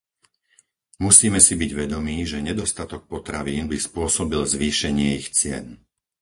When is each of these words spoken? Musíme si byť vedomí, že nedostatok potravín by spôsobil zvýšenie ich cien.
Musíme 1.05 1.37
si 1.45 1.53
byť 1.61 1.71
vedomí, 1.81 2.17
že 2.31 2.41
nedostatok 2.49 3.01
potravín 3.13 3.63
by 3.71 3.77
spôsobil 3.87 4.41
zvýšenie 4.55 5.07
ich 5.19 5.27
cien. 5.37 5.65